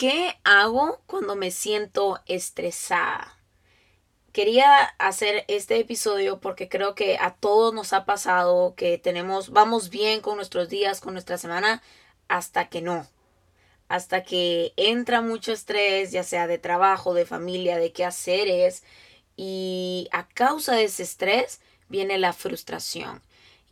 ¿Qué 0.00 0.34
hago 0.44 1.02
cuando 1.04 1.36
me 1.36 1.50
siento 1.50 2.20
estresada? 2.24 3.38
Quería 4.32 4.82
hacer 4.98 5.44
este 5.46 5.78
episodio 5.78 6.40
porque 6.40 6.70
creo 6.70 6.94
que 6.94 7.18
a 7.18 7.34
todos 7.34 7.74
nos 7.74 7.92
ha 7.92 8.06
pasado 8.06 8.74
que 8.76 8.96
tenemos, 8.96 9.50
vamos 9.50 9.90
bien 9.90 10.22
con 10.22 10.36
nuestros 10.36 10.70
días, 10.70 11.02
con 11.02 11.12
nuestra 11.12 11.36
semana, 11.36 11.82
hasta 12.28 12.70
que 12.70 12.80
no. 12.80 13.06
Hasta 13.88 14.22
que 14.22 14.72
entra 14.76 15.20
mucho 15.20 15.52
estrés, 15.52 16.12
ya 16.12 16.22
sea 16.22 16.46
de 16.46 16.56
trabajo, 16.56 17.12
de 17.12 17.26
familia, 17.26 17.76
de 17.76 17.92
qué 17.92 18.06
hacer 18.06 18.48
Y 19.36 20.08
a 20.12 20.26
causa 20.28 20.76
de 20.76 20.84
ese 20.84 21.02
estrés 21.02 21.60
viene 21.90 22.16
la 22.16 22.32
frustración. 22.32 23.20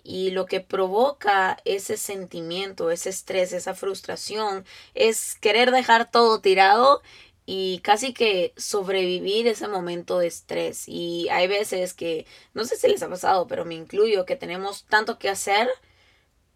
Y 0.02 0.30
lo 0.30 0.46
que 0.46 0.60
provoca 0.60 1.58
ese 1.64 1.96
sentimiento, 1.96 2.90
ese 2.90 3.10
estrés, 3.10 3.52
esa 3.52 3.74
frustración, 3.74 4.64
es 4.94 5.34
querer 5.34 5.70
dejar 5.70 6.10
todo 6.10 6.40
tirado 6.40 7.02
y 7.46 7.80
casi 7.80 8.12
que 8.12 8.52
sobrevivir 8.56 9.46
ese 9.48 9.68
momento 9.68 10.18
de 10.18 10.26
estrés. 10.26 10.84
Y 10.86 11.28
hay 11.30 11.46
veces 11.48 11.94
que, 11.94 12.26
no 12.54 12.64
sé 12.64 12.76
si 12.76 12.88
les 12.88 13.02
ha 13.02 13.08
pasado, 13.08 13.46
pero 13.46 13.64
me 13.64 13.74
incluyo, 13.74 14.26
que 14.26 14.36
tenemos 14.36 14.84
tanto 14.84 15.18
que 15.18 15.28
hacer 15.30 15.68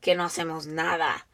que 0.01 0.15
no 0.15 0.25
hacemos 0.25 0.67
nada 0.67 1.27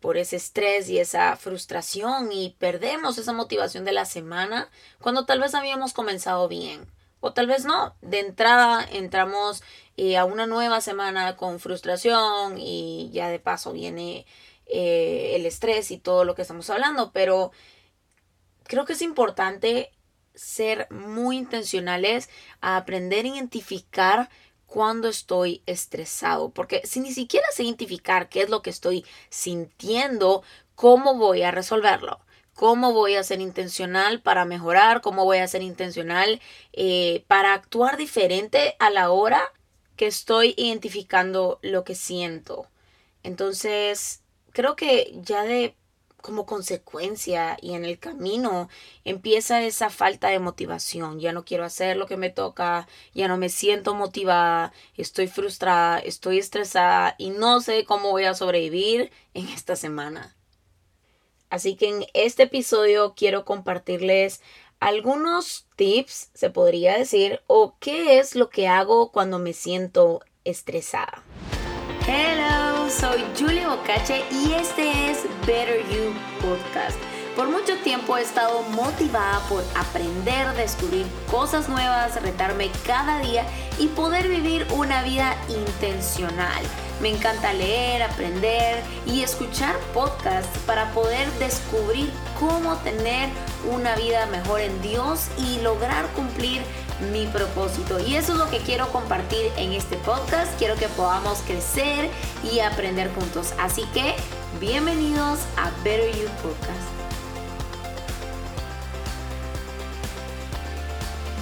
por 0.00 0.16
ese 0.16 0.36
estrés 0.36 0.88
y 0.88 0.98
esa 0.98 1.36
frustración 1.36 2.32
y 2.32 2.56
perdemos 2.58 3.18
esa 3.18 3.32
motivación 3.32 3.84
de 3.84 3.92
la 3.92 4.04
semana 4.04 4.70
cuando 5.00 5.26
tal 5.26 5.40
vez 5.40 5.54
habíamos 5.54 5.92
comenzado 5.92 6.48
bien 6.48 6.86
o 7.22 7.32
tal 7.32 7.46
vez 7.46 7.64
no. 7.64 7.96
De 8.02 8.18
entrada 8.20 8.86
entramos 8.90 9.62
eh, 9.96 10.18
a 10.18 10.26
una 10.26 10.46
nueva 10.46 10.82
semana 10.82 11.36
con 11.36 11.60
frustración 11.60 12.58
y 12.58 13.10
ya 13.12 13.30
de 13.30 13.38
paso 13.38 13.72
viene 13.72 14.26
eh, 14.66 15.32
el 15.36 15.46
estrés 15.46 15.90
y 15.90 15.98
todo 15.98 16.24
lo 16.24 16.34
que 16.34 16.42
estamos 16.42 16.68
hablando, 16.68 17.12
pero 17.12 17.52
creo 18.64 18.84
que 18.84 18.94
es 18.94 19.02
importante 19.02 19.92
ser 20.34 20.88
muy 20.90 21.36
intencionales 21.38 22.28
a 22.60 22.76
aprender 22.76 23.24
a 23.24 23.28
identificar 23.28 24.28
cuando 24.66 25.08
estoy 25.08 25.62
estresado, 25.66 26.50
porque 26.50 26.80
si 26.84 27.00
ni 27.00 27.12
siquiera 27.12 27.46
sé 27.52 27.64
identificar 27.64 28.28
qué 28.30 28.42
es 28.42 28.50
lo 28.50 28.62
que 28.62 28.70
estoy 28.70 29.04
sintiendo, 29.28 30.42
¿cómo 30.74 31.16
voy 31.16 31.42
a 31.42 31.50
resolverlo? 31.50 32.20
Cómo 32.54 32.92
voy 32.92 33.16
a 33.16 33.24
ser 33.24 33.40
intencional 33.40 34.20
para 34.20 34.44
mejorar, 34.44 35.00
cómo 35.00 35.24
voy 35.24 35.38
a 35.38 35.48
ser 35.48 35.62
intencional 35.62 36.40
eh, 36.72 37.24
para 37.26 37.54
actuar 37.54 37.96
diferente 37.96 38.76
a 38.78 38.90
la 38.90 39.10
hora 39.10 39.52
que 39.96 40.06
estoy 40.06 40.54
identificando 40.56 41.58
lo 41.62 41.84
que 41.84 41.94
siento. 41.94 42.66
Entonces, 43.22 44.22
creo 44.52 44.76
que 44.76 45.12
ya 45.22 45.44
de 45.44 45.76
como 46.22 46.46
consecuencia 46.46 47.58
y 47.60 47.74
en 47.74 47.84
el 47.84 47.98
camino 47.98 48.68
empieza 49.04 49.60
esa 49.62 49.90
falta 49.90 50.28
de 50.28 50.38
motivación. 50.38 51.20
Ya 51.20 51.32
no 51.32 51.44
quiero 51.44 51.64
hacer 51.64 51.96
lo 51.96 52.06
que 52.06 52.16
me 52.16 52.30
toca, 52.30 52.88
ya 53.14 53.28
no 53.28 53.36
me 53.36 53.48
siento 53.48 53.94
motivada, 53.94 54.72
estoy 54.96 55.26
frustrada, 55.26 55.98
estoy 55.98 56.38
estresada 56.38 57.16
y 57.18 57.30
no 57.30 57.60
sé 57.60 57.84
cómo 57.84 58.10
voy 58.10 58.24
a 58.24 58.34
sobrevivir 58.34 59.10
en 59.34 59.48
esta 59.48 59.76
semana. 59.76 60.34
Así 61.52 61.76
que 61.76 61.90
en 61.90 62.06
este 62.14 62.44
episodio 62.44 63.12
quiero 63.14 63.44
compartirles 63.44 64.40
algunos 64.80 65.66
tips, 65.76 66.30
se 66.32 66.48
podría 66.48 66.96
decir, 66.96 67.42
o 67.46 67.76
qué 67.78 68.18
es 68.18 68.34
lo 68.34 68.48
que 68.48 68.68
hago 68.68 69.12
cuando 69.12 69.38
me 69.38 69.52
siento 69.52 70.22
estresada. 70.44 71.22
Hello, 72.08 72.88
soy 72.88 73.22
Julie 73.38 73.66
Bocache 73.66 74.24
y 74.30 74.52
este 74.54 75.10
es 75.10 75.24
Better 75.46 75.82
You 75.90 76.14
Podcast. 76.40 77.11
Por 77.36 77.48
mucho 77.48 77.76
tiempo 77.78 78.16
he 78.16 78.22
estado 78.22 78.62
motivada 78.62 79.40
por 79.48 79.64
aprender, 79.74 80.52
descubrir 80.54 81.06
cosas 81.30 81.68
nuevas, 81.68 82.20
retarme 82.22 82.70
cada 82.86 83.20
día 83.20 83.46
y 83.78 83.86
poder 83.88 84.28
vivir 84.28 84.66
una 84.72 85.02
vida 85.02 85.36
intencional 85.48 86.62
me 87.02 87.08
encanta 87.08 87.52
leer, 87.52 88.00
aprender 88.04 88.80
y 89.06 89.22
escuchar 89.22 89.76
podcasts 89.92 90.56
para 90.66 90.92
poder 90.92 91.28
descubrir 91.32 92.10
cómo 92.38 92.76
tener 92.76 93.28
una 93.72 93.96
vida 93.96 94.26
mejor 94.26 94.60
en 94.60 94.80
Dios 94.82 95.26
y 95.36 95.60
lograr 95.62 96.06
cumplir 96.12 96.62
mi 97.12 97.26
propósito. 97.26 97.98
Y 97.98 98.14
eso 98.14 98.32
es 98.34 98.38
lo 98.38 98.48
que 98.48 98.58
quiero 98.58 98.88
compartir 98.92 99.50
en 99.56 99.72
este 99.72 99.96
podcast. 99.96 100.56
Quiero 100.58 100.76
que 100.76 100.86
podamos 100.88 101.40
crecer 101.40 102.08
y 102.52 102.60
aprender 102.60 103.12
juntos. 103.12 103.52
Así 103.58 103.82
que 103.92 104.14
bienvenidos 104.60 105.40
a 105.56 105.70
Better 105.82 106.08
You 106.12 106.28
Podcast. 106.40 107.01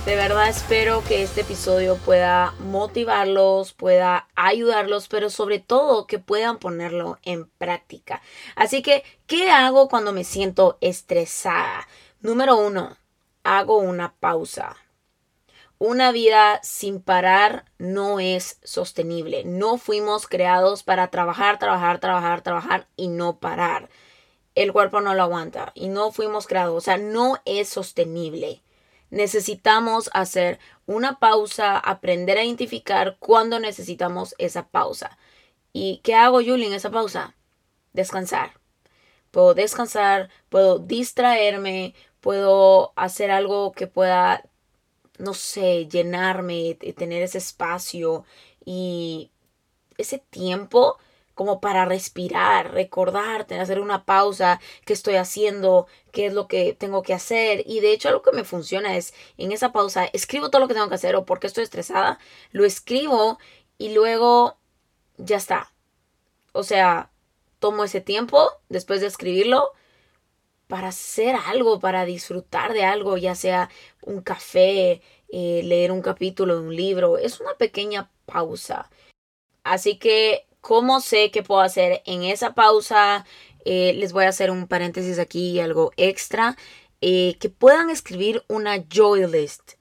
De 0.06 0.16
verdad 0.16 0.49
espero 0.49 1.05
que 1.06 1.22
este 1.22 1.43
episodio 1.43 1.97
pueda 1.97 2.53
motivarlos, 2.59 3.75
pueda 3.75 4.28
ayudarlos, 4.34 5.09
pero 5.09 5.28
sobre 5.28 5.59
todo 5.59 6.06
que 6.06 6.19
puedan 6.19 6.59
ponerlo 6.59 7.19
en 7.22 7.50
práctica. 7.50 8.22
Así 8.56 8.81
que, 8.81 9.05
¿qué 9.27 9.50
hago 9.50 9.89
cuando 9.91 10.12
me 10.15 10.25
siento 10.25 10.78
estresada? 10.81 11.87
Número 12.22 12.56
uno, 12.56 12.97
hago 13.44 13.77
una 13.77 14.15
pausa. 14.15 14.75
Una 15.78 16.12
vida 16.12 16.60
sin 16.62 17.03
parar 17.03 17.66
no 17.77 18.21
es 18.21 18.59
sostenible. 18.65 19.44
No 19.44 19.77
fuimos 19.77 20.27
creados 20.27 20.83
para 20.83 21.09
trabajar, 21.09 21.59
trabajar, 21.59 22.00
trabajar, 22.00 22.41
trabajar 22.41 22.89
y 22.97 23.09
no 23.09 23.39
parar. 23.39 23.91
El 24.55 24.72
cuerpo 24.72 25.03
no 25.03 25.15
lo 25.15 25.22
aguanta 25.25 25.72
y 25.75 25.89
no 25.89 26.10
fuimos 26.10 26.47
creados. 26.47 26.75
O 26.75 26.81
sea, 26.81 26.97
no 26.97 27.37
es 27.44 27.69
sostenible 27.69 28.62
necesitamos 29.10 30.10
hacer 30.12 30.59
una 30.87 31.19
pausa, 31.19 31.78
aprender 31.78 32.38
a 32.38 32.44
identificar 32.44 33.16
cuándo 33.19 33.60
necesitamos 33.60 34.34
esa 34.38 34.69
pausa. 34.69 35.19
¿Y 35.72 36.00
qué 36.03 36.15
hago, 36.15 36.38
Julie, 36.38 36.66
en 36.66 36.75
esa 36.75 36.91
pausa? 36.91 37.37
Descansar. 37.93 38.53
Puedo 39.31 39.54
descansar, 39.54 40.31
puedo 40.48 40.78
distraerme, 40.78 41.94
puedo 42.21 42.93
hacer 42.97 43.31
algo 43.31 43.72
que 43.72 43.87
pueda, 43.87 44.43
no 45.19 45.34
sé, 45.34 45.87
llenarme, 45.88 46.77
tener 46.97 47.22
ese 47.22 47.38
espacio 47.38 48.25
y 48.65 49.31
ese 49.98 50.19
tiempo 50.19 50.98
como 51.41 51.59
para 51.59 51.87
respirar, 51.87 52.75
recordarte, 52.75 53.59
hacer 53.59 53.81
una 53.81 54.05
pausa, 54.05 54.61
qué 54.84 54.93
estoy 54.93 55.15
haciendo, 55.15 55.87
qué 56.12 56.27
es 56.27 56.34
lo 56.34 56.47
que 56.49 56.75
tengo 56.75 57.01
que 57.01 57.15
hacer. 57.15 57.62
Y 57.65 57.81
de 57.81 57.93
hecho 57.93 58.11
algo 58.11 58.21
que 58.21 58.33
me 58.33 58.45
funciona 58.45 58.95
es 58.95 59.15
en 59.39 59.51
esa 59.51 59.73
pausa, 59.73 60.05
escribo 60.12 60.51
todo 60.51 60.61
lo 60.61 60.69
que 60.69 60.75
tengo 60.75 60.91
que 60.91 60.97
hacer 60.97 61.17
o 61.17 61.25
porque 61.25 61.47
estoy 61.47 61.65
estresada, 61.65 62.19
lo 62.53 62.67
escribo 62.67 63.39
y 63.78 63.95
luego 63.95 64.59
ya 65.17 65.39
está. 65.39 65.73
O 66.53 66.62
sea, 66.62 67.11
tomo 67.59 67.84
ese 67.84 68.03
tiempo 68.03 68.51
después 68.69 69.01
de 69.01 69.07
escribirlo 69.07 69.72
para 70.69 70.89
hacer 70.89 71.37
algo, 71.47 71.81
para 71.81 72.05
disfrutar 72.05 72.75
de 72.75 72.84
algo, 72.84 73.17
ya 73.17 73.34
sea 73.34 73.71
un 74.03 74.21
café, 74.21 75.01
eh, 75.31 75.62
leer 75.65 75.91
un 75.91 76.03
capítulo 76.03 76.61
de 76.61 76.69
un 76.69 76.77
libro. 76.77 77.17
Es 77.17 77.41
una 77.41 77.55
pequeña 77.55 78.11
pausa. 78.27 78.91
Así 79.65 79.99
que 79.99 80.50
¿Cómo 80.60 81.00
sé 81.00 81.31
qué 81.31 81.43
puedo 81.43 81.60
hacer 81.60 82.03
en 82.04 82.22
esa 82.22 82.54
pausa? 82.54 83.25
Eh, 83.65 83.94
les 83.94 84.12
voy 84.12 84.25
a 84.25 84.28
hacer 84.28 84.50
un 84.50 84.66
paréntesis 84.66 85.19
aquí 85.19 85.53
y 85.53 85.60
algo 85.60 85.93
extra. 85.97 86.56
Eh, 87.00 87.37
que 87.41 87.48
puedan 87.48 87.88
escribir 87.88 88.44
una 88.48 88.84
joy 88.88 89.26
list. 89.26 89.72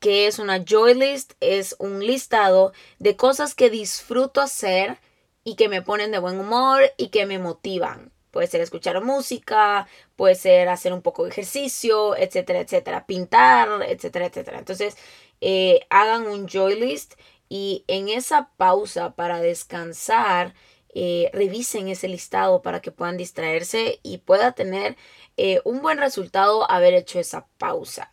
¿Qué 0.00 0.26
es 0.26 0.38
una 0.38 0.64
joy 0.64 0.94
list? 0.94 1.34
Es 1.40 1.76
un 1.78 2.04
listado 2.04 2.72
de 2.98 3.14
cosas 3.16 3.54
que 3.54 3.70
disfruto 3.70 4.40
hacer 4.40 4.98
y 5.44 5.54
que 5.56 5.68
me 5.68 5.82
ponen 5.82 6.10
de 6.12 6.18
buen 6.18 6.38
humor 6.38 6.82
y 6.96 7.08
que 7.08 7.26
me 7.26 7.38
motivan. 7.38 8.10
Puede 8.30 8.46
ser 8.46 8.62
escuchar 8.62 9.02
música, 9.04 9.86
puede 10.16 10.34
ser 10.34 10.68
hacer 10.70 10.94
un 10.94 11.02
poco 11.02 11.24
de 11.24 11.30
ejercicio, 11.30 12.16
etcétera, 12.16 12.60
etcétera. 12.60 13.04
Pintar, 13.06 13.82
etcétera, 13.86 14.26
etcétera. 14.26 14.58
Entonces, 14.58 14.96
eh, 15.42 15.80
hagan 15.90 16.26
un 16.26 16.48
joy 16.48 16.80
list 16.80 17.14
y 17.52 17.84
en 17.86 18.08
esa 18.08 18.48
pausa 18.56 19.14
para 19.14 19.38
descansar, 19.38 20.54
eh, 20.94 21.28
revisen 21.34 21.88
ese 21.88 22.08
listado 22.08 22.62
para 22.62 22.80
que 22.80 22.92
puedan 22.92 23.18
distraerse 23.18 24.00
y 24.02 24.16
pueda 24.16 24.52
tener 24.52 24.96
eh, 25.36 25.60
un 25.66 25.82
buen 25.82 25.98
resultado 25.98 26.70
haber 26.70 26.94
hecho 26.94 27.20
esa 27.20 27.46
pausa. 27.58 28.10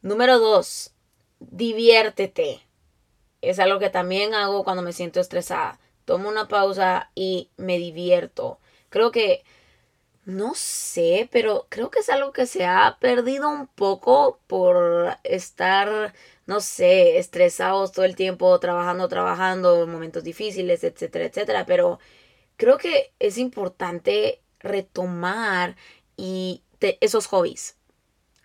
Número 0.00 0.40
dos, 0.40 0.94
diviértete. 1.38 2.66
Es 3.40 3.60
algo 3.60 3.78
que 3.78 3.88
también 3.88 4.34
hago 4.34 4.64
cuando 4.64 4.82
me 4.82 4.92
siento 4.92 5.20
estresada. 5.20 5.78
Tomo 6.04 6.28
una 6.28 6.48
pausa 6.48 7.12
y 7.14 7.50
me 7.56 7.78
divierto. 7.78 8.58
Creo 8.88 9.12
que, 9.12 9.44
no 10.24 10.54
sé, 10.56 11.28
pero 11.30 11.66
creo 11.68 11.88
que 11.88 12.00
es 12.00 12.10
algo 12.10 12.32
que 12.32 12.46
se 12.46 12.66
ha 12.66 12.96
perdido 13.00 13.48
un 13.48 13.68
poco 13.68 14.40
por 14.48 15.18
estar 15.22 16.12
no 16.52 16.60
sé, 16.60 17.18
estresados 17.18 17.92
todo 17.92 18.04
el 18.04 18.14
tiempo, 18.14 18.58
trabajando, 18.60 19.08
trabajando, 19.08 19.86
momentos 19.86 20.22
difíciles, 20.22 20.84
etcétera, 20.84 21.24
etcétera. 21.24 21.64
Pero 21.64 21.98
creo 22.56 22.76
que 22.76 23.12
es 23.18 23.38
importante 23.38 24.42
retomar 24.60 25.76
y 26.16 26.62
esos 27.00 27.26
hobbies, 27.28 27.78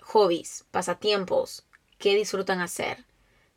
hobbies, 0.02 0.66
pasatiempos, 0.72 1.68
¿qué 1.98 2.16
disfrutan 2.16 2.62
hacer? 2.62 3.06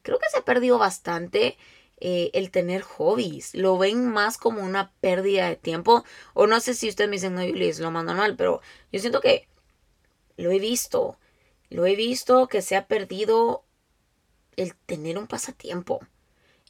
Creo 0.02 0.19
que 0.19 0.29
se 0.31 0.38
ha 0.38 0.44
perdido 0.44 0.79
bastante 0.79 1.56
eh, 2.00 2.31
el 2.35 2.50
tener 2.50 2.82
hobbies. 2.82 3.55
Lo 3.55 3.79
ven 3.79 4.08
más 4.08 4.37
como 4.37 4.62
una 4.62 4.93
pérdida 5.00 5.49
de 5.49 5.56
tiempo. 5.56 6.05
O 6.35 6.49
no 6.49 6.58
sé 6.61 6.75
si 6.75 6.88
ustedes 6.88 7.08
me 7.08 7.17
dicen, 7.17 7.35
no, 7.35 7.43
Julie, 7.43 7.69
es 7.69 7.79
lo 7.79 7.93
más 7.93 8.05
normal, 8.05 8.35
pero 8.37 8.62
yo 8.91 8.99
siento 8.99 9.20
que 9.20 9.49
lo 10.37 10.50
he 10.50 10.58
visto. 10.58 11.19
Lo 11.69 11.87
he 11.87 11.94
visto 11.94 12.49
que 12.49 12.62
se 12.62 12.76
ha 12.76 12.88
perdido 12.88 13.64
el 14.56 14.75
tener 14.87 15.19
un 15.19 15.26
pasatiempo. 15.26 16.00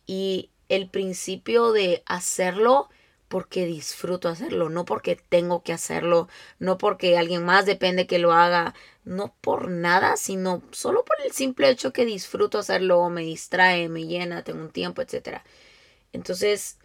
Y 0.07 0.51
el 0.69 0.89
principio 0.89 1.73
de 1.73 2.03
hacerlo 2.07 2.89
porque 3.31 3.65
disfruto 3.65 4.29
hacerlo, 4.29 4.71
no 4.71 4.85
porque 4.85 5.15
tengo 5.15 5.63
que 5.63 5.73
hacerlo, 5.73 6.29
no 6.59 6.79
porque 6.79 7.17
alguien 7.17 7.45
más 7.45 7.65
depende 7.65 8.09
que 8.09 8.19
lo 8.19 8.33
haga, 8.33 8.75
no 9.05 9.37
por 9.41 9.71
nada, 9.71 10.17
sino 10.17 10.63
solo 10.73 11.05
por 11.05 11.17
el 11.25 11.31
simple 11.31 11.71
hecho 11.71 11.93
que 11.93 12.05
disfruto 12.05 12.59
hacerlo, 12.59 13.09
me 13.09 13.23
distrae, 13.23 13.89
me 13.89 14.05
llena, 14.07 14.43
tengo 14.43 14.63
un 14.63 14.71
tiempo, 14.71 15.01
etc. 15.01 15.43
Entonces, 16.13 16.79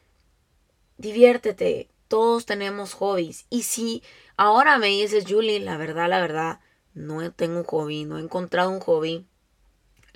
diviértete, 0.98 1.89
todos 2.07 2.45
tenemos 2.45 2.94
hobbies. 2.94 3.48
Y 3.50 3.63
si 3.63 4.03
ahora 4.38 4.77
me 4.77 4.88
dices, 4.88 5.25
Julie, 5.27 5.59
la 5.59 5.77
verdad, 5.77 6.09
la 6.09 6.21
verdad, 6.21 6.59
no 6.94 7.31
tengo 7.31 7.57
un 7.57 7.65
hobby, 7.65 8.06
no 8.06 8.19
he 8.19 8.21
encontrado 8.21 8.69
un 8.69 8.81
hobby, 8.81 9.25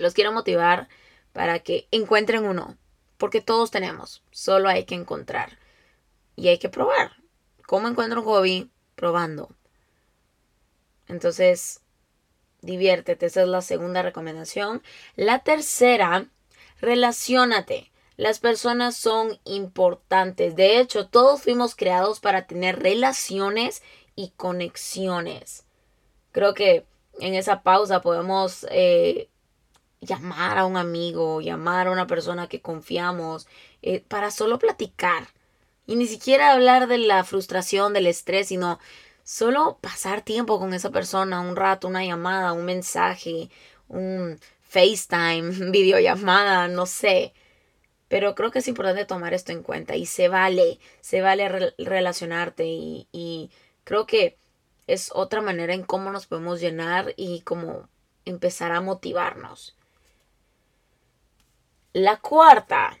los 0.00 0.14
quiero 0.14 0.32
motivar 0.32 0.88
para 1.32 1.60
que 1.60 1.86
encuentren 1.90 2.44
uno, 2.44 2.76
porque 3.18 3.40
todos 3.40 3.70
tenemos, 3.70 4.22
solo 4.30 4.68
hay 4.68 4.84
que 4.84 4.94
encontrar 4.94 5.58
y 6.36 6.48
hay 6.48 6.58
que 6.58 6.68
probar. 6.68 7.12
¿Cómo 7.66 7.86
encuentro 7.86 8.20
un 8.20 8.26
hobby? 8.26 8.70
Probando. 8.96 9.50
Entonces, 11.06 11.82
diviértete. 12.62 13.26
Esa 13.26 13.42
es 13.42 13.48
la 13.48 13.62
segunda 13.62 14.02
recomendación. 14.02 14.82
La 15.16 15.40
tercera, 15.40 16.26
relacionate. 16.80 17.92
Las 18.16 18.38
personas 18.38 18.96
son 18.96 19.38
importantes. 19.44 20.56
De 20.56 20.78
hecho, 20.78 21.08
todos 21.08 21.42
fuimos 21.42 21.74
creados 21.74 22.20
para 22.20 22.46
tener 22.46 22.80
relaciones 22.80 23.82
y 24.14 24.30
conexiones. 24.36 25.64
Creo 26.32 26.54
que 26.54 26.86
en 27.18 27.34
esa 27.34 27.62
pausa 27.62 28.02
podemos 28.02 28.66
eh, 28.70 29.28
llamar 30.00 30.58
a 30.58 30.66
un 30.66 30.76
amigo, 30.76 31.40
llamar 31.40 31.88
a 31.88 31.90
una 31.90 32.06
persona 32.06 32.48
que 32.48 32.60
confiamos, 32.62 33.46
eh, 33.82 34.00
para 34.08 34.30
solo 34.30 34.58
platicar 34.58 35.28
y 35.90 35.96
ni 35.96 36.06
siquiera 36.06 36.52
hablar 36.52 36.86
de 36.86 36.98
la 36.98 37.24
frustración, 37.24 37.92
del 37.92 38.06
estrés, 38.06 38.48
sino 38.48 38.78
solo 39.24 39.78
pasar 39.80 40.22
tiempo 40.22 40.58
con 40.60 40.72
esa 40.74 40.90
persona, 40.90 41.40
un 41.40 41.56
rato, 41.56 41.88
una 41.88 42.04
llamada, 42.04 42.52
un 42.52 42.64
mensaje, 42.64 43.50
un 43.88 44.38
FaceTime, 44.68 45.50
videollamada, 45.72 46.68
no 46.68 46.86
sé. 46.86 47.32
Pero 48.08 48.34
creo 48.36 48.50
que 48.52 48.60
es 48.60 48.68
importante 48.68 49.04
tomar 49.04 49.34
esto 49.34 49.52
en 49.52 49.62
cuenta 49.64 49.96
y 49.96 50.06
se 50.06 50.28
vale, 50.28 50.78
se 51.00 51.22
vale 51.22 51.72
relacionarte 51.78 52.66
y, 52.66 53.08
y 53.12 53.50
creo 53.84 54.06
que 54.06 54.36
es 54.86 55.10
otra 55.14 55.42
manera 55.42 55.74
en 55.74 55.84
cómo 55.84 56.10
nos 56.12 56.26
podemos 56.26 56.60
llenar 56.60 57.14
y 57.16 57.40
cómo 57.42 57.88
empezar 58.24 58.72
a 58.72 58.80
motivarnos. 58.80 59.76
La 61.92 62.18
cuarta 62.18 62.96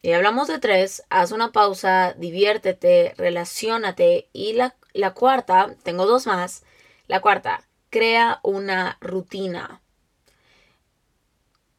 y 0.00 0.12
hablamos 0.12 0.46
de 0.48 0.58
tres, 0.60 1.02
haz 1.10 1.32
una 1.32 1.50
pausa, 1.50 2.14
diviértete, 2.16 3.14
relacionate. 3.16 4.28
Y 4.32 4.52
la, 4.52 4.76
la 4.92 5.12
cuarta, 5.12 5.74
tengo 5.82 6.06
dos 6.06 6.26
más. 6.26 6.62
La 7.08 7.20
cuarta, 7.20 7.66
crea 7.90 8.38
una 8.44 8.96
rutina. 9.00 9.82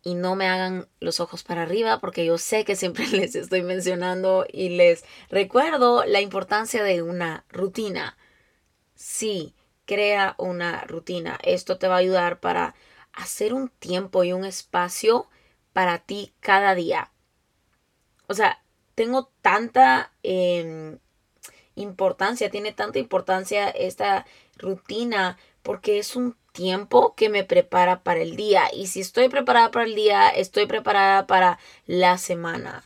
Y 0.04 0.16
no 0.16 0.36
me 0.36 0.48
hagan 0.48 0.88
los 1.00 1.20
ojos 1.20 1.44
para 1.44 1.64
arriba 1.64 2.00
porque 2.00 2.26
yo 2.26 2.38
sé 2.38 2.66
que 2.66 2.76
siempre 2.76 3.08
les 3.12 3.36
estoy 3.36 3.62
mencionando 3.62 4.46
y 4.52 4.70
les 4.70 5.06
recuerdo 5.30 6.04
la 6.06 6.20
importancia 6.20 6.84
de 6.84 7.02
una 7.02 7.46
rutina. 7.50 8.18
Sí, 8.96 9.56
crea 9.86 10.36
una 10.38 10.82
rutina. 10.82 11.40
Esto 11.44 11.78
te 11.78 11.88
va 11.88 11.96
a 11.96 12.00
ayudar 12.00 12.42
para 12.42 12.76
hacer 13.14 13.54
un 13.54 13.70
tiempo 13.70 14.24
y 14.26 14.34
un 14.34 14.44
espacio 14.46 15.28
para 15.80 16.00
ti 16.00 16.34
cada 16.42 16.76
día 16.76 17.10
o 18.30 18.36
sea, 18.36 18.62
tengo 18.94 19.31
tanta 19.42 20.14
em, 20.22 21.00
importancia, 21.74 22.52
tiene 22.52 22.72
tanta 22.72 23.00
importancia 23.00 23.70
esta 23.70 24.26
rutina 24.56 25.38
porque 25.64 25.98
es 25.98 26.16
un 26.16 26.38
tiempo 26.52 27.16
que 27.16 27.30
me 27.30 27.44
prepara 27.44 28.04
para 28.04 28.22
el 28.22 28.36
día. 28.36 28.70
Y 28.72 28.86
si 28.86 29.02
estoy 29.02 29.30
preparada 29.30 29.72
para 29.72 29.86
el 29.86 29.96
día, 29.96 30.30
estoy 30.30 30.68
preparada 30.68 31.26
para 31.26 31.58
la 31.88 32.20
semana. 32.20 32.84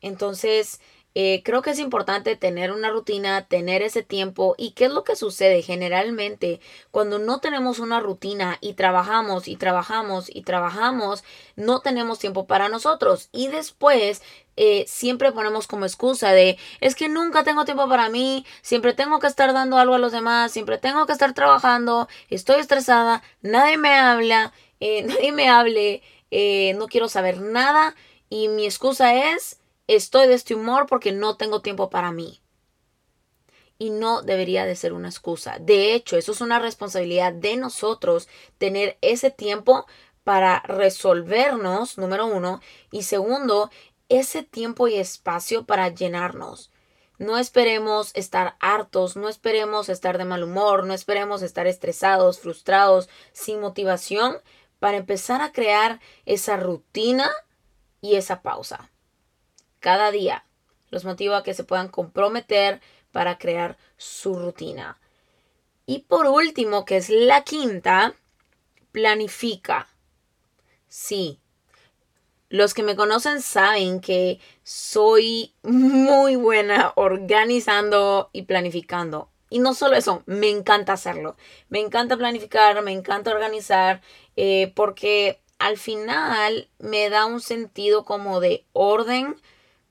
Entonces, 0.00 0.80
eh, 1.16 1.42
creo 1.44 1.62
que 1.62 1.70
es 1.70 1.78
importante 1.78 2.34
tener 2.34 2.72
una 2.72 2.90
rutina, 2.90 3.46
tener 3.46 3.82
ese 3.82 4.02
tiempo. 4.02 4.54
¿Y 4.58 4.72
qué 4.72 4.86
es 4.86 4.92
lo 4.92 5.04
que 5.04 5.14
sucede 5.14 5.62
generalmente 5.62 6.60
cuando 6.90 7.18
no 7.18 7.38
tenemos 7.38 7.78
una 7.78 8.00
rutina 8.00 8.58
y 8.60 8.74
trabajamos 8.74 9.46
y 9.46 9.56
trabajamos 9.56 10.28
y 10.28 10.42
trabajamos? 10.42 11.22
No 11.54 11.80
tenemos 11.80 12.18
tiempo 12.18 12.46
para 12.46 12.68
nosotros. 12.68 13.28
Y 13.32 13.46
después 13.46 14.22
eh, 14.56 14.84
siempre 14.88 15.30
ponemos 15.30 15.68
como 15.68 15.84
excusa 15.84 16.32
de 16.32 16.58
es 16.80 16.96
que 16.96 17.08
nunca 17.08 17.44
tengo 17.44 17.64
tiempo 17.64 17.88
para 17.88 18.08
mí, 18.08 18.44
siempre 18.62 18.92
tengo 18.92 19.20
que 19.20 19.28
estar 19.28 19.52
dando 19.52 19.78
algo 19.78 19.94
a 19.94 19.98
los 19.98 20.12
demás, 20.12 20.52
siempre 20.52 20.78
tengo 20.78 21.06
que 21.06 21.12
estar 21.12 21.32
trabajando, 21.32 22.08
estoy 22.28 22.60
estresada, 22.60 23.22
nadie 23.42 23.78
me 23.78 23.94
habla, 23.94 24.52
eh, 24.80 25.02
nadie 25.06 25.32
me 25.32 25.48
hable, 25.48 26.02
no 26.76 26.88
quiero 26.88 27.08
saber 27.08 27.40
nada. 27.40 27.94
Y 28.30 28.48
mi 28.48 28.64
excusa 28.64 29.32
es 29.32 29.60
estoy 29.86 30.28
de 30.28 30.34
este 30.34 30.54
humor 30.54 30.86
porque 30.86 31.12
no 31.12 31.36
tengo 31.36 31.60
tiempo 31.60 31.90
para 31.90 32.12
mí. 32.12 32.40
Y 33.76 33.90
no 33.90 34.22
debería 34.22 34.64
de 34.64 34.76
ser 34.76 34.92
una 34.92 35.08
excusa. 35.08 35.58
De 35.60 35.94
hecho, 35.94 36.16
eso 36.16 36.32
es 36.32 36.40
una 36.40 36.58
responsabilidad 36.58 37.32
de 37.32 37.56
nosotros 37.56 38.28
tener 38.58 38.98
ese 39.00 39.30
tiempo 39.30 39.86
para 40.22 40.60
resolvernos, 40.60 41.98
número 41.98 42.26
uno, 42.26 42.60
y 42.90 43.02
segundo, 43.02 43.70
ese 44.08 44.42
tiempo 44.42 44.88
y 44.88 44.94
espacio 44.94 45.66
para 45.66 45.88
llenarnos. 45.88 46.70
No 47.18 47.36
esperemos 47.38 48.10
estar 48.14 48.56
hartos, 48.60 49.16
no 49.16 49.28
esperemos 49.28 49.88
estar 49.88 50.18
de 50.18 50.24
mal 50.24 50.44
humor, 50.44 50.84
no 50.86 50.94
esperemos 50.94 51.42
estar 51.42 51.66
estresados, 51.66 52.40
frustrados, 52.40 53.08
sin 53.32 53.60
motivación, 53.60 54.38
para 54.78 54.96
empezar 54.96 55.40
a 55.40 55.52
crear 55.52 56.00
esa 56.26 56.56
rutina 56.56 57.30
y 58.00 58.16
esa 58.16 58.42
pausa 58.42 58.90
cada 59.84 60.10
día. 60.10 60.46
Los 60.88 61.04
motivo 61.04 61.34
a 61.34 61.42
que 61.42 61.52
se 61.52 61.62
puedan 61.62 61.88
comprometer 61.88 62.80
para 63.12 63.36
crear 63.36 63.76
su 63.98 64.34
rutina. 64.34 64.98
Y 65.84 65.98
por 65.98 66.26
último, 66.26 66.86
que 66.86 66.96
es 66.96 67.10
la 67.10 67.44
quinta, 67.44 68.14
planifica. 68.92 69.86
Sí, 70.88 71.38
los 72.48 72.72
que 72.72 72.82
me 72.82 72.96
conocen 72.96 73.42
saben 73.42 74.00
que 74.00 74.40
soy 74.62 75.52
muy 75.62 76.36
buena 76.36 76.94
organizando 76.96 78.30
y 78.32 78.42
planificando. 78.42 79.28
Y 79.50 79.58
no 79.58 79.74
solo 79.74 79.96
eso, 79.96 80.22
me 80.24 80.48
encanta 80.48 80.94
hacerlo. 80.94 81.36
Me 81.68 81.80
encanta 81.80 82.16
planificar, 82.16 82.80
me 82.82 82.92
encanta 82.92 83.32
organizar, 83.32 84.00
eh, 84.36 84.72
porque 84.74 85.42
al 85.58 85.76
final 85.76 86.70
me 86.78 87.10
da 87.10 87.26
un 87.26 87.42
sentido 87.42 88.06
como 88.06 88.40
de 88.40 88.64
orden 88.72 89.36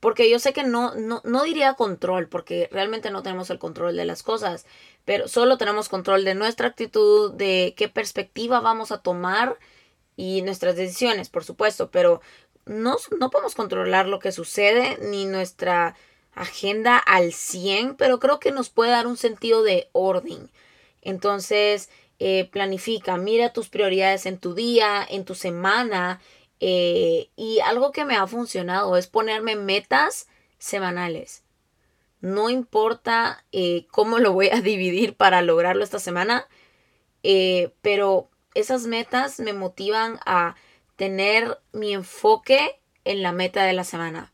porque 0.03 0.29
yo 0.29 0.37
sé 0.37 0.51
que 0.51 0.63
no, 0.63 0.93
no, 0.95 1.21
no 1.23 1.43
diría 1.43 1.75
control, 1.75 2.27
porque 2.27 2.67
realmente 2.73 3.09
no 3.09 3.23
tenemos 3.23 3.49
el 3.49 3.57
control 3.57 3.95
de 3.95 4.03
las 4.03 4.21
cosas, 4.21 4.65
pero 5.05 5.29
solo 5.29 5.57
tenemos 5.57 5.87
control 5.87 6.25
de 6.25 6.35
nuestra 6.35 6.67
actitud, 6.67 7.31
de 7.31 7.73
qué 7.77 7.87
perspectiva 7.87 8.59
vamos 8.59 8.91
a 8.91 8.97
tomar 8.97 9.57
y 10.17 10.41
nuestras 10.41 10.75
decisiones, 10.75 11.29
por 11.29 11.45
supuesto, 11.45 11.89
pero 11.89 12.19
no, 12.65 12.97
no 13.17 13.29
podemos 13.29 13.55
controlar 13.55 14.09
lo 14.09 14.19
que 14.19 14.33
sucede 14.33 14.97
ni 15.01 15.23
nuestra 15.23 15.95
agenda 16.35 16.97
al 16.97 17.31
100, 17.31 17.95
pero 17.95 18.19
creo 18.19 18.41
que 18.41 18.51
nos 18.51 18.69
puede 18.69 18.91
dar 18.91 19.07
un 19.07 19.15
sentido 19.15 19.63
de 19.63 19.87
orden. 19.93 20.51
Entonces, 21.01 21.89
eh, 22.19 22.49
planifica, 22.51 23.15
mira 23.15 23.53
tus 23.53 23.69
prioridades 23.69 24.25
en 24.25 24.37
tu 24.37 24.53
día, 24.53 25.07
en 25.09 25.23
tu 25.23 25.33
semana, 25.33 26.19
eh, 26.65 27.29
y 27.35 27.59
algo 27.59 27.91
que 27.91 28.05
me 28.05 28.15
ha 28.15 28.25
funcionado 28.25 28.95
es 28.95 29.07
ponerme 29.07 29.57
metas 29.57 30.29
semanales. 30.59 31.43
No 32.21 32.49
importa 32.49 33.43
eh, 33.51 33.85
cómo 33.91 34.17
lo 34.19 34.31
voy 34.31 34.47
a 34.47 34.61
dividir 34.61 35.13
para 35.13 35.41
lograrlo 35.41 35.83
esta 35.83 35.99
semana, 35.99 36.47
eh, 37.21 37.73
pero 37.81 38.29
esas 38.53 38.85
metas 38.85 39.41
me 39.41 39.51
motivan 39.51 40.21
a 40.25 40.55
tener 40.95 41.59
mi 41.73 41.91
enfoque 41.91 42.79
en 43.03 43.23
la 43.23 43.33
meta 43.33 43.65
de 43.65 43.73
la 43.73 43.83
semana. 43.83 44.31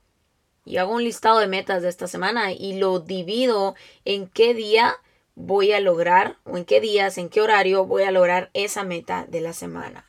Y 0.65 0.77
hago 0.77 0.93
un 0.93 1.03
listado 1.03 1.39
de 1.39 1.47
metas 1.47 1.81
de 1.81 1.89
esta 1.89 2.05
semana 2.05 2.51
y 2.51 2.77
lo 2.77 2.99
divido 2.99 3.73
en 4.05 4.27
qué 4.27 4.53
día 4.53 4.97
voy 5.33 5.71
a 5.71 5.79
lograr 5.79 6.37
o 6.43 6.57
en 6.57 6.65
qué 6.65 6.79
días, 6.79 7.17
en 7.17 7.29
qué 7.29 7.41
horario 7.41 7.87
voy 7.87 8.03
a 8.03 8.11
lograr 8.11 8.51
esa 8.53 8.83
meta 8.83 9.25
de 9.27 9.41
la 9.41 9.53
semana. 9.53 10.05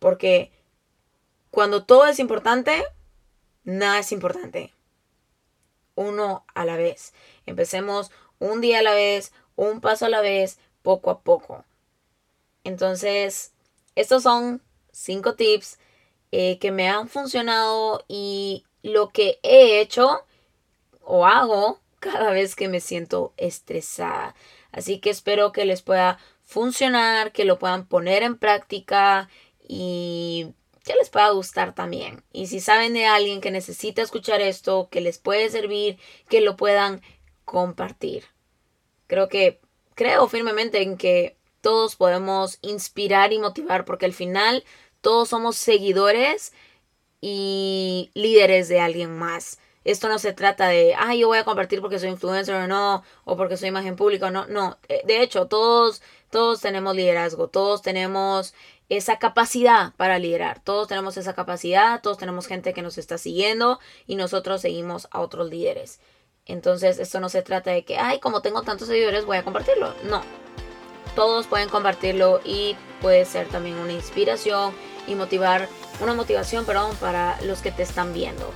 Porque 0.00 0.50
cuando 1.52 1.84
todo 1.84 2.06
es 2.06 2.18
importante, 2.18 2.82
nada 3.62 3.98
es 3.98 4.10
importante. 4.10 4.72
Uno 5.94 6.46
a 6.54 6.64
la 6.64 6.76
vez. 6.76 7.12
Empecemos 7.44 8.10
un 8.38 8.62
día 8.62 8.78
a 8.78 8.82
la 8.82 8.94
vez, 8.94 9.34
un 9.54 9.82
paso 9.82 10.06
a 10.06 10.08
la 10.08 10.22
vez, 10.22 10.58
poco 10.80 11.10
a 11.10 11.20
poco. 11.20 11.66
Entonces, 12.64 13.52
estos 13.96 14.22
son 14.22 14.62
cinco 14.92 15.34
tips 15.34 15.78
eh, 16.30 16.58
que 16.58 16.70
me 16.70 16.88
han 16.88 17.10
funcionado 17.10 18.02
y 18.08 18.64
lo 18.82 19.10
que 19.10 19.38
he 19.42 19.82
hecho 19.82 20.24
o 21.02 21.26
hago 21.26 21.80
cada 22.00 22.30
vez 22.30 22.56
que 22.56 22.68
me 22.68 22.80
siento 22.80 23.34
estresada. 23.36 24.34
Así 24.70 25.00
que 25.00 25.10
espero 25.10 25.52
que 25.52 25.66
les 25.66 25.82
pueda 25.82 26.18
funcionar, 26.40 27.30
que 27.32 27.44
lo 27.44 27.58
puedan 27.58 27.84
poner 27.86 28.22
en 28.22 28.38
práctica 28.38 29.28
y 29.68 30.54
que 30.84 30.94
les 30.94 31.10
pueda 31.10 31.30
gustar 31.30 31.74
también. 31.74 32.24
Y 32.32 32.46
si 32.48 32.60
saben 32.60 32.94
de 32.94 33.06
alguien 33.06 33.40
que 33.40 33.50
necesita 33.50 34.02
escuchar 34.02 34.40
esto, 34.40 34.88
que 34.90 35.00
les 35.00 35.18
puede 35.18 35.48
servir, 35.50 35.98
que 36.28 36.40
lo 36.40 36.56
puedan 36.56 37.02
compartir. 37.44 38.24
Creo 39.06 39.28
que 39.28 39.60
creo 39.94 40.28
firmemente 40.28 40.82
en 40.82 40.96
que 40.96 41.36
todos 41.60 41.96
podemos 41.96 42.58
inspirar 42.62 43.32
y 43.32 43.38
motivar 43.38 43.84
porque 43.84 44.06
al 44.06 44.12
final 44.12 44.64
todos 45.00 45.28
somos 45.28 45.56
seguidores 45.56 46.52
y 47.20 48.10
líderes 48.14 48.68
de 48.68 48.80
alguien 48.80 49.16
más. 49.16 49.58
Esto 49.84 50.08
no 50.08 50.18
se 50.18 50.32
trata 50.32 50.68
de, 50.68 50.94
ay, 50.96 51.20
yo 51.20 51.28
voy 51.28 51.38
a 51.38 51.44
compartir 51.44 51.80
porque 51.80 51.98
soy 51.98 52.10
influencer 52.10 52.54
o 52.54 52.68
no, 52.68 53.02
o 53.24 53.36
porque 53.36 53.56
soy 53.56 53.68
imagen 53.68 53.96
pública 53.96 54.26
o 54.26 54.30
no. 54.30 54.46
No, 54.46 54.78
eh, 54.88 55.02
de 55.04 55.22
hecho, 55.22 55.46
todos, 55.46 56.02
todos 56.32 56.62
tenemos 56.62 56.96
liderazgo, 56.96 57.48
todos 57.48 57.82
tenemos 57.82 58.54
esa 58.88 59.18
capacidad 59.18 59.92
para 59.96 60.18
liderar, 60.18 60.60
todos 60.64 60.88
tenemos 60.88 61.18
esa 61.18 61.34
capacidad, 61.34 62.00
todos 62.00 62.16
tenemos 62.16 62.46
gente 62.46 62.72
que 62.72 62.80
nos 62.80 62.96
está 62.96 63.18
siguiendo 63.18 63.78
y 64.06 64.16
nosotros 64.16 64.62
seguimos 64.62 65.08
a 65.10 65.20
otros 65.20 65.50
líderes. 65.50 66.00
Entonces, 66.46 66.98
esto 66.98 67.20
no 67.20 67.28
se 67.28 67.42
trata 67.42 67.70
de 67.70 67.84
que, 67.84 67.98
ay, 67.98 68.18
como 68.18 68.40
tengo 68.40 68.62
tantos 68.62 68.88
seguidores, 68.88 69.26
voy 69.26 69.36
a 69.36 69.44
compartirlo. 69.44 69.94
No, 70.04 70.22
todos 71.14 71.46
pueden 71.46 71.68
compartirlo 71.68 72.40
y 72.46 72.76
puede 73.02 73.26
ser 73.26 73.46
también 73.48 73.76
una 73.76 73.92
inspiración 73.92 74.72
y 75.06 75.14
motivar, 75.14 75.68
una 76.00 76.14
motivación, 76.14 76.64
perdón, 76.64 76.96
para 76.96 77.38
los 77.42 77.60
que 77.60 77.72
te 77.72 77.82
están 77.82 78.14
viendo. 78.14 78.50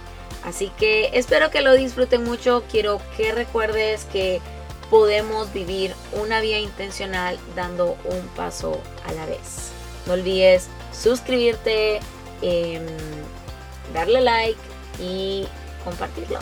Así 0.44 0.70
que 0.78 1.10
espero 1.12 1.50
que 1.50 1.60
lo 1.60 1.74
disfruten 1.74 2.24
mucho. 2.24 2.64
Quiero 2.70 3.02
que 3.18 3.32
recuerdes 3.32 4.06
que 4.06 4.40
podemos 4.90 5.52
vivir 5.52 5.94
una 6.12 6.40
vida 6.40 6.58
intencional 6.58 7.38
dando 7.54 7.96
un 8.04 8.26
paso 8.36 8.80
a 9.06 9.12
la 9.12 9.26
vez. 9.26 9.70
No 10.06 10.14
olvides 10.14 10.68
suscribirte, 10.92 12.00
em, 12.42 12.86
darle 13.92 14.20
like 14.20 14.60
y 15.00 15.46
compartirlo. 15.84 16.38